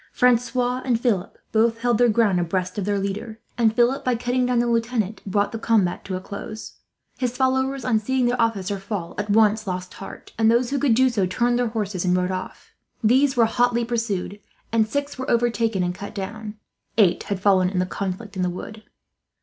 [0.11, 4.47] Francois and Philip both held their ground, abreast of their leader; and Philip, by cutting
[4.47, 6.77] down the lieutenant, brought the combat to a close.
[7.19, 10.95] His followers, on seeing their officer fall, at once lost heart; and those who could
[10.95, 12.71] do so turned their horses, and rode off.
[13.03, 14.39] They were hotly pursued,
[14.71, 16.55] and six were overtaken and cut down.
[16.97, 18.81] Eight had fallen in the conflict in the wood.